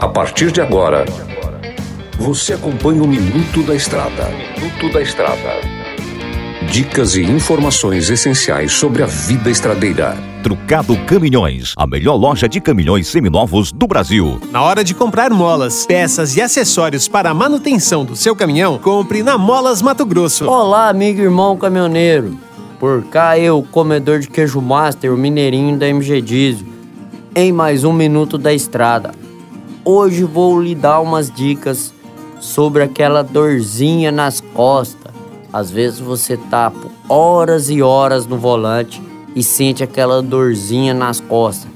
[0.00, 1.04] A partir de agora,
[2.16, 4.28] você acompanha o Minuto da Estrada.
[4.56, 5.60] Minuto da Estrada.
[6.70, 10.16] Dicas e informações essenciais sobre a vida estradeira.
[10.44, 14.40] Trucado Caminhões, a melhor loja de caminhões seminovos do Brasil.
[14.52, 19.24] Na hora de comprar molas, peças e acessórios para a manutenção do seu caminhão, compre
[19.24, 20.48] na Molas Mato Grosso.
[20.48, 22.38] Olá, amigo e irmão caminhoneiro.
[22.78, 26.77] Por cá eu, comedor de queijo master, o mineirinho da MG Diesel
[27.34, 29.12] em mais um Minuto da Estrada.
[29.84, 31.92] Hoje vou lhe dar umas dicas
[32.40, 35.12] sobre aquela dorzinha nas costas.
[35.52, 39.02] Às vezes você tá por horas e horas no volante
[39.34, 41.70] e sente aquela dorzinha nas costas.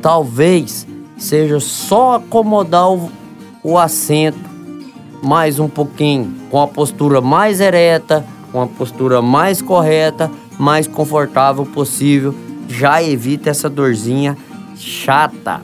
[0.00, 3.10] Talvez seja só acomodar o,
[3.62, 4.38] o assento
[5.22, 11.64] mais um pouquinho, com a postura mais ereta, com a postura mais correta, mais confortável
[11.64, 12.34] possível.
[12.68, 14.36] Já evita essa dorzinha
[14.76, 15.60] chata.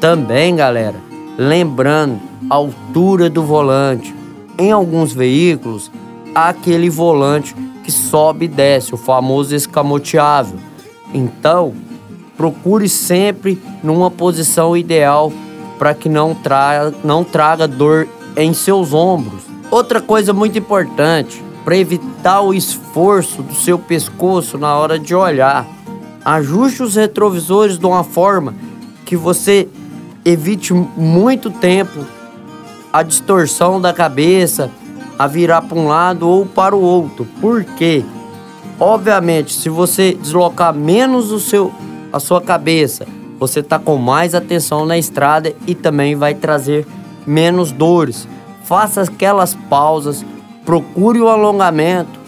[0.00, 0.96] Também, galera,
[1.38, 4.14] lembrando altura do volante.
[4.58, 5.90] Em alguns veículos,
[6.34, 10.58] há aquele volante que sobe e desce, o famoso escamoteável.
[11.12, 11.74] Então,
[12.36, 15.32] procure sempre numa posição ideal
[15.78, 19.42] para que não traga, não traga dor em seus ombros.
[19.70, 25.66] Outra coisa muito importante, para evitar o esforço do seu pescoço na hora de olhar
[26.26, 28.52] Ajuste os retrovisores de uma forma
[29.04, 29.68] que você
[30.24, 32.04] evite muito tempo
[32.92, 34.68] a distorção da cabeça,
[35.16, 37.28] a virar para um lado ou para o outro.
[37.40, 38.04] Por quê?
[38.80, 41.72] Obviamente, se você deslocar menos o seu,
[42.12, 43.06] a sua cabeça,
[43.38, 46.84] você está com mais atenção na estrada e também vai trazer
[47.24, 48.26] menos dores.
[48.64, 50.26] Faça aquelas pausas,
[50.64, 52.18] procure o alongamento,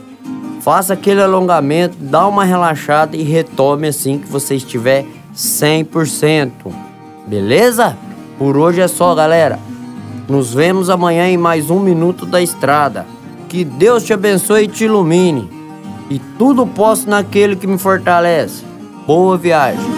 [0.61, 6.51] Faça aquele alongamento, dá uma relaxada e retome assim que você estiver 100%.
[7.27, 7.97] Beleza?
[8.39, 9.59] Por hoje é só, galera.
[10.29, 13.07] Nos vemos amanhã em mais um Minuto da Estrada.
[13.49, 15.49] Que Deus te abençoe e te ilumine.
[16.11, 18.63] E tudo posso naquele que me fortalece.
[19.07, 19.98] Boa viagem.